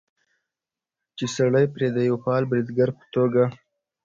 چې 1.17 1.25
سړى 1.35 1.65
پرې 1.75 1.87
د 1.93 1.97
يوه 2.07 2.19
فعال 2.23 2.43
بريدګر 2.51 2.89
په 2.97 3.05
توګه 3.15 3.43